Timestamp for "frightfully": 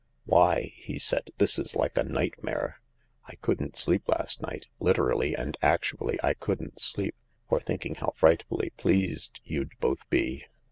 8.17-8.69